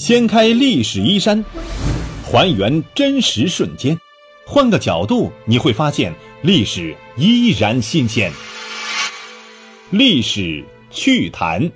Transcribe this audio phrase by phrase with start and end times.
[0.00, 1.44] 掀开历史衣衫，
[2.24, 4.00] 还原真实瞬间，
[4.46, 6.10] 换个角度你会发现
[6.40, 8.32] 历史依然新鲜。
[9.90, 11.70] 历史趣谈，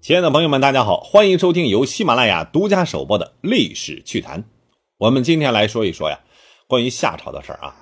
[0.00, 4.40] 亲爱的朋友们，大家好，欢迎收听由喜马拉雅独家首播的《历史趣谈》。
[4.98, 6.18] 我们今天来说一说呀，
[6.66, 7.76] 关于夏朝的事儿啊。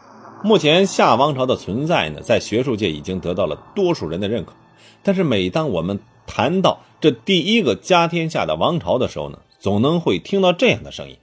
[0.44, 4.52] 目前夏王朝的存在呢，在学术界已经得到了多数人的认可。
[5.02, 11.16] 但是每当我们谈到这第一个家天下的王朝的时候呢，总能会听到这样的声音。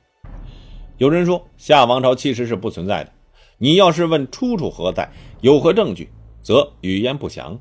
[0.97, 3.11] 有人说夏王朝其实是不存在的。
[3.59, 5.11] 你要是问出处何在，
[5.41, 6.09] 有何证据，
[6.41, 7.59] 则语焉不详。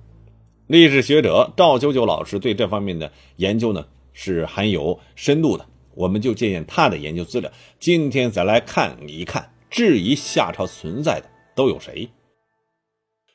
[0.67, 5.65] 历史学者赵九九老师对这方面的研究呢是很有深度的。
[5.95, 12.11] 我们就借鉴他的研究资料，今天再来看一看质疑夏朝存在的都有谁。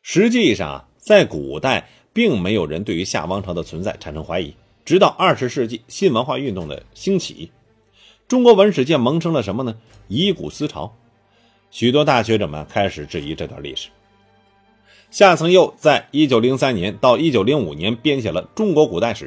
[0.03, 1.87] 实际上，在古代。
[2.13, 7.51] 并没有人对于夏王朝的存在产生怀疑，直到二十世纪新文化运动的兴起，
[8.27, 9.75] 中国文史界萌生了什么呢？
[10.07, 10.93] 以古思潮，
[11.69, 13.89] 许多大学者们开始质疑这段历史。
[15.09, 19.25] 夏曾佑在一九零三年到一九零五年编写了《中国古代史》，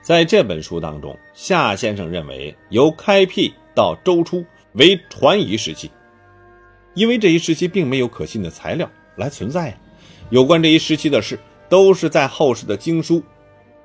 [0.00, 4.44] 在这本书当中，夏先生认为由开辟到周初
[4.74, 5.90] 为传疑时期，
[6.94, 9.78] 因为这一时期并没有可信的材料来存在呀，
[10.30, 11.38] 有关这一时期的事。
[11.68, 13.22] 都是在后世的经书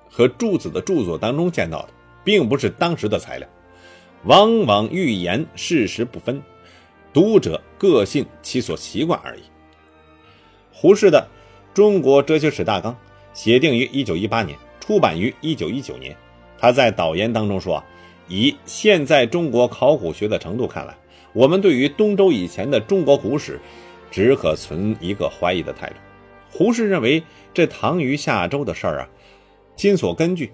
[0.09, 1.89] 和诸子的著作当中见到的，
[2.23, 3.47] 并不是当时的材料，
[4.23, 6.41] 往往预言事实不分，
[7.11, 9.41] 读者各信其所习惯而已。
[10.71, 11.27] 胡适的
[11.75, 12.93] 《中国哲学史大纲》
[13.33, 16.15] 写定于一九一八年，出版于一九一九年。
[16.57, 17.83] 他在导言当中说
[18.29, 20.95] ：“以现在中国考古学的程度看来，
[21.33, 23.59] 我们对于东周以前的中国古史，
[24.09, 25.95] 只可存一个怀疑的态度。”
[26.55, 29.09] 胡适认为，这唐虞夏周的事儿啊，
[29.75, 30.51] 今所根据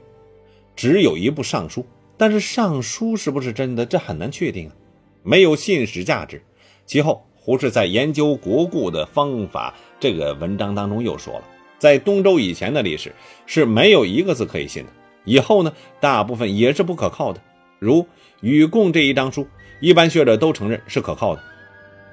[0.73, 4.75] 只有一部尚书，但是尚书是不是真的，这很难确定啊，
[5.23, 6.41] 没有信史价值。
[6.85, 11.43] 其后，胡适在研究国故的方法这个文章当中又说了，
[11.77, 13.13] 在东周以前的历史
[13.45, 14.89] 是没有一个字可以信的，
[15.25, 17.41] 以后呢，大部分也是不可靠的。
[17.77, 18.01] 如
[18.39, 19.45] 《禹贡》这一章书，
[19.81, 21.43] 一般学者都承认是可靠的，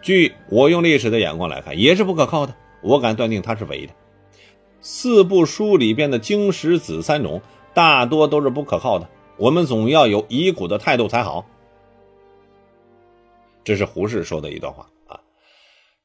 [0.03, 2.53] 据我用历史的眼光来看，也是不可靠的。
[2.87, 3.93] 我敢断定它是伪的。
[4.81, 7.43] 四部书里边的经史子三种，
[7.75, 9.09] 大多都是不可靠的。
[9.37, 11.45] 我们总要有疑古的态度才好。
[13.65, 15.19] 这是胡适说的一段话啊。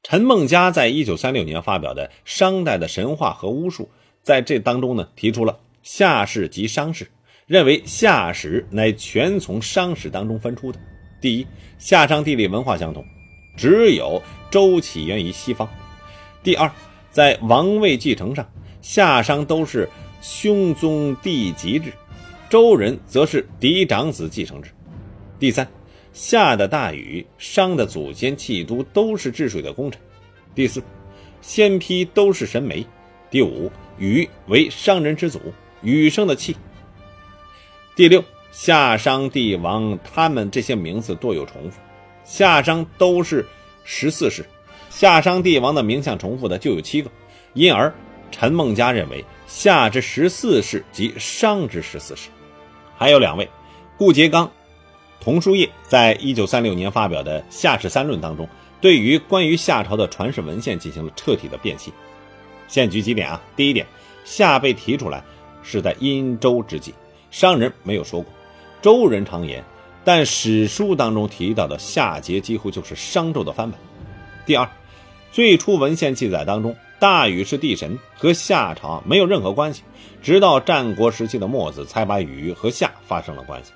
[0.02, 3.84] 陈梦家在一九三六年发表的《商代的神话和巫术》
[4.22, 7.08] 在这当中呢，提出了夏氏及商氏，
[7.46, 10.80] 认为夏史乃全从商史当中分出的。
[11.20, 11.46] 第一，
[11.78, 13.04] 夏商地理文化相同，
[13.56, 14.20] 只有
[14.50, 15.68] 周起源于西方。
[16.42, 16.68] 第二，
[17.12, 18.44] 在王位继承上，
[18.80, 19.88] 夏商都是
[20.20, 21.92] 兄宗弟及制，
[22.50, 24.70] 周人则是嫡长子继承制。
[25.38, 25.64] 第三，
[26.12, 30.00] 夏的大禹、商的祖先契都都是治水的功臣。
[30.52, 30.82] 第四，
[31.40, 32.84] 先批都是神媒。
[33.30, 35.40] 第五，禹为商人之祖，
[35.80, 36.56] 禹生的契。
[37.94, 41.78] 第六，夏商帝王他们这些名字多有重复，
[42.24, 43.46] 夏商都是
[43.84, 44.44] 十四世。
[44.94, 47.10] 夏商帝王的名相重复的就有七个，
[47.54, 47.92] 因而
[48.30, 52.28] 陈梦家认为夏之十四世即商之十四世。
[52.94, 53.48] 还有两位，
[53.96, 54.48] 顾颉刚、
[55.18, 58.46] 童书业在一九三六年发表的《夏史三论》当中，
[58.82, 61.90] 对于关于夏朝的传世文献进行了彻底的辨析。
[62.68, 63.40] 现举几点啊？
[63.56, 63.86] 第一点，
[64.26, 65.24] 夏被提出来
[65.62, 66.94] 是在殷周之际，
[67.30, 68.30] 商人没有说过，
[68.82, 69.64] 周人常言，
[70.04, 73.80] 但史书当中提到的夏桀几乎就是商纣的翻版。
[74.44, 74.68] 第二。
[75.32, 79.82] 最初文献记载当中，大禹是帝神，和夏朝没有任何关系。
[80.22, 83.72] 直到战国时期的墨子才把禹和夏发生了关系。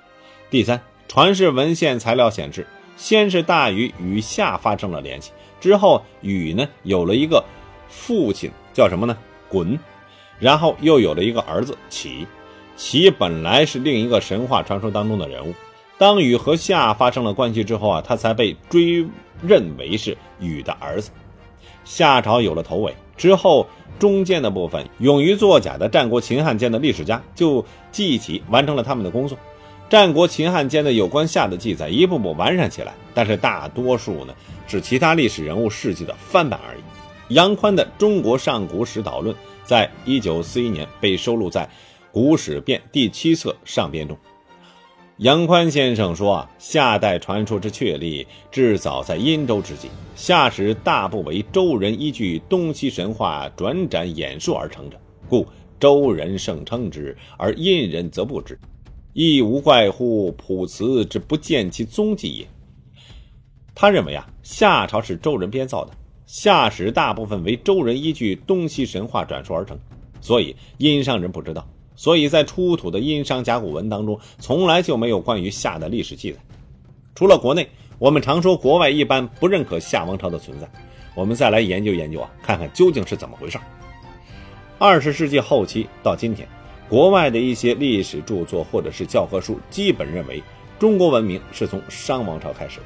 [0.51, 7.43] 第三，传世文献材料显示，先是大禹与夏发生了联系，之后禹呢有了一个
[7.89, 9.17] 父亲叫什么呢？
[9.51, 9.79] 鲧，
[10.37, 12.27] 然后又有了一个儿子启。
[12.75, 15.55] 启本来是另一个神话传说当中的人物，
[15.97, 19.03] 当禹和夏发生了关系之后啊，他才被追
[19.41, 21.09] 认为是禹的儿子。
[21.87, 23.65] 夏朝有了头尾之后，
[23.97, 29.37] 中间的部分勇于作假的战国秦汉间的历史家就记起完成了他们的工作。
[29.89, 34.35] 战国秦汉间的有关夏的记载一步步完善起来，但是大多数呢
[34.67, 36.81] 是其他历史人物事迹的翻版而已。
[37.33, 39.33] 杨宽的《中国上古史导论》
[39.63, 41.63] 在一九四一年被收录在
[42.11, 44.17] 《古史辨》第七册上编中。
[45.17, 49.89] 杨宽先生说：“，夏代传说之确立，至早在殷周之际。
[50.15, 55.43] 夏史大部为周人依据东西神话转展演述而成者，故
[55.79, 58.59] 周人盛称之，而殷人则不知，
[59.13, 62.47] 亦无怪乎卜辞之不见其踪迹也。
[63.73, 65.91] 他认为啊，夏朝是周人编造的，
[66.27, 69.75] 夏史大部分为周人依据东西神话转述而成，
[70.21, 76.37] 所以殷商人不知道，所以在出土的殷商甲骨文当中，从来就没有关于夏的历史记载。
[77.15, 77.67] 除了国内，
[77.99, 80.69] 我们常说国外一般不认可夏王朝的存在，
[81.15, 83.57] 我们再来研究研究啊，看看究竟是怎么回事。
[84.77, 86.47] 二十世纪后期到今天，
[86.87, 90.43] 国外的一些历史著作或者是教科书，基本认为
[90.77, 92.85] 中国文明是从商王朝开始的。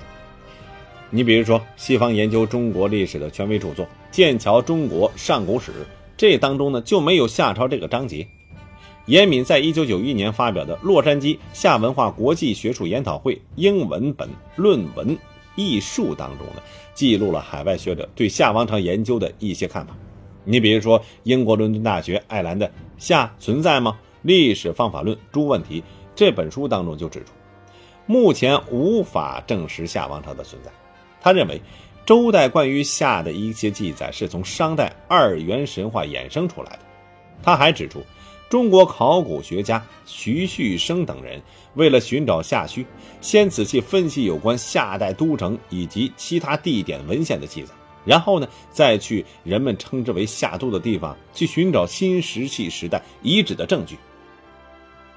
[1.09, 5.71] 你比如说，西方研究中国历史的权威著作《剑桥中国上古史》，
[6.15, 8.25] 这当中呢就没有夏朝这个章节。
[9.07, 15.17] 严敏在一九九一年发表的《洛杉矶夏文化国际学术研讨会》英文本论文
[15.55, 16.61] 译述当中呢，
[16.93, 19.95] 记录了海外学者对夏王朝研究的一些看法。
[20.43, 22.67] 你比如说，英国伦敦大学艾兰的
[22.97, 23.97] 《夏存在吗？
[24.21, 25.81] 历史方法论诸问题》
[26.15, 27.31] 这本书当中就指出，
[28.05, 30.71] 目前无法证实夏王朝的存在。
[31.19, 31.59] 他认为，
[32.05, 36.79] 周代关于夏的一些记载是从商代二元神话衍生出来的。
[37.43, 38.03] 他还指出，
[38.51, 41.41] 中国考古学家徐旭升等人
[41.75, 42.85] 为了寻找夏墟，
[43.21, 47.71] 先仔细分析有关夏代都城以及其他地点文献的记载，
[48.03, 53.97] 然后呢，再去人们称之为夏都的地方去寻找新石器时代遗址的证据。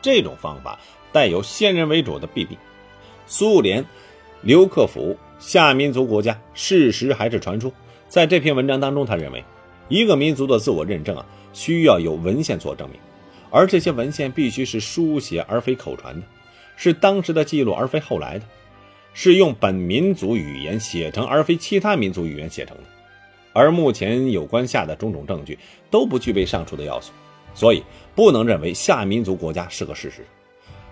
[0.01, 0.79] 这种方法
[1.11, 2.57] 带有先人为主的弊病。
[3.27, 3.85] 苏联
[4.43, 5.17] 刘克甫。
[5.41, 7.71] 夏民族国家事实还是传说？
[8.09, 9.45] 在这篇文章当中，他认为，
[9.89, 12.99] 一个民族的自我认证啊，需要有文献做证明，
[13.55, 16.27] 而这些文献必须是书写而非口传的，
[16.75, 18.45] 是当时的记录而非后来的，
[19.13, 22.83] 是用本民族语言写成而非其他民族语言写成的。
[23.53, 25.57] 而目前有关夏的种种证据
[25.89, 27.13] 都不具备上述的要素，
[27.55, 30.27] 所以不能认为夏民族国家是个事实。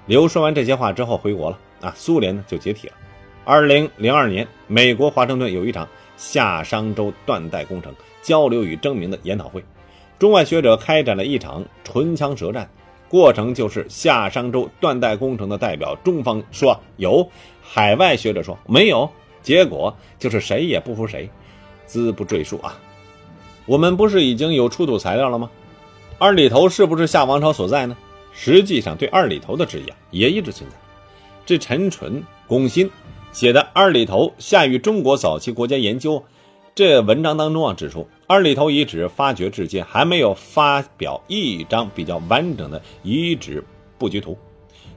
[0.06, 2.94] 刘说完这些话之后回国了啊，苏联呢就解体了。
[3.44, 7.92] 二零零二年，美国华盛顿有一场夏商周断代工程
[8.22, 9.64] 交流与证明的研讨会，
[10.22, 12.70] 中外学者开展了一场唇枪舌战，
[13.08, 17.28] 过程就是夏商周断代工程的代表中方说有，
[17.60, 19.10] 海外学者说没有，
[19.42, 21.28] 结果就是谁也不服谁，
[21.86, 22.78] 资不赘述啊。
[23.66, 25.50] 我们不是已经有出土材料了吗？
[26.20, 27.96] 二里头是不是夏王朝所在呢？
[28.32, 30.76] 实际上，对二里头的质疑啊也一直存在。
[31.44, 32.88] 这陈纯、龚新。
[33.32, 36.22] 写的二里头夏与中国早期国家研究，
[36.76, 43.62] 这文章当中啊指出，二里头遗址发掘至今还没有发表一张比较完整的遗址
[43.98, 44.38] 布局图。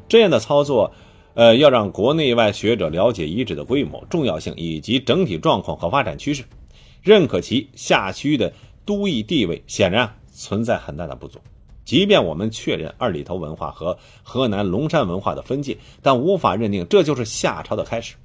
[0.08, 0.90] 这样的操作，
[1.34, 6.46] 呃，要让国内外学者了解遗址的规模、重要性以及整体状况和发展趋势，
[7.02, 8.54] 认可其夏区的
[8.86, 11.38] 都邑地位，显然存在很大的不足。
[11.84, 18.16] 即便我们确认二里头文化和河南龙山文化的分界，但无法认定这就是夏朝的开始。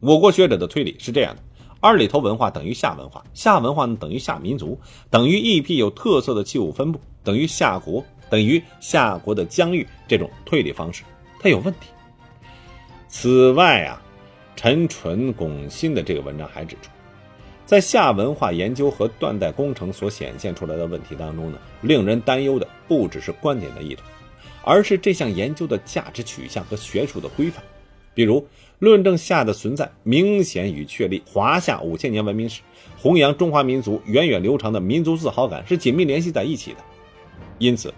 [0.00, 1.42] 我国学者的推理是这样的：
[1.86, 4.76] 二里头文化等于夏文化，夏文化呢等于夏民族，
[5.08, 9.86] 等于一批有特色的器物分布，等于夏国，等于夏国的疆域。
[10.08, 11.04] 这种推理方式
[11.38, 11.90] 它有问题。
[13.06, 14.02] 此外啊，
[14.56, 16.90] 陈纯、龚新的这个文章还指出，
[17.64, 24.02] 在夏文化研究和断代工程所显现出来的问题当中呢，令人担忧的不只是观点的意图，
[24.64, 27.62] 而是这项研究的价值取向和学术的规范。
[28.12, 28.44] 比如，
[28.78, 32.60] 论证夏的存在，明显与确立华夏五千年文明史、
[32.98, 36.78] 弘扬中华民族源远流长的民族自豪感是紧密联系在一起的。
[37.58, 37.92] 因此，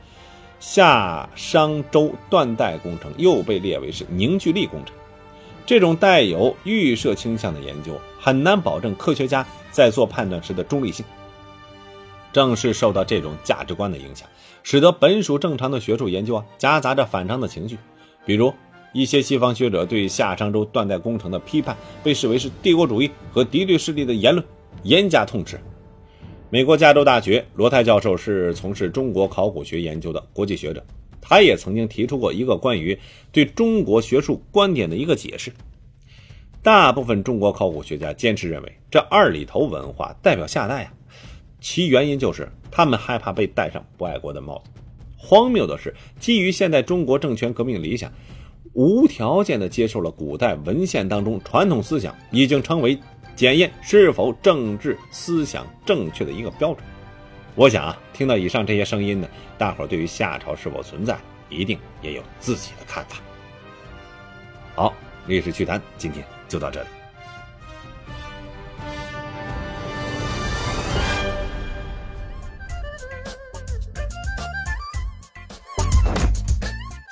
[0.61, 4.94] 夏商周断代工程又被列为是凝聚力工程。
[5.66, 11.04] 这种带有预设倾向的研究，很难保证科学家在做判断时的中立性。
[12.32, 14.28] 正是受到这种价值观的影响，
[14.62, 17.76] 使得本属正常的学术研究啊，夹杂着反常的情绪，
[18.25, 18.54] 比如。
[18.92, 24.45] 一些西方学者对夏商周断代工程的批判，被视为是帝国主义和敌对势力的言论，
[24.83, 25.61] 严加痛斥。
[26.50, 30.83] 美国加州大学罗泰教授是从事中国考古学研究的国际学者，
[31.21, 32.99] 他也曾经提出过一个关于
[33.30, 35.52] 对中国学术观点的一个解释。
[36.62, 40.92] 大部分中国考古学家坚持认为，这二里头文化代表夏代啊，
[41.61, 44.71] 其原因就是他们害怕被戴上不爱国的帽子。
[45.16, 48.11] 荒谬的是，基于现代中国政权革命理想。
[48.78, 52.97] 无条件地接受了古代文献当中传统思想，已经成为
[53.35, 56.85] 检验是否政治思想正确的一个标准。
[57.56, 61.18] 我想啊，听到以上这些声音呢，大伙对于夏朝是否存在，
[61.49, 63.16] 一定也有自己的看法。
[64.76, 64.94] 好，
[65.26, 66.98] 历史趣谈今天就到这里。